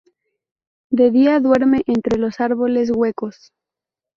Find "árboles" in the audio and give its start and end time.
2.39-2.89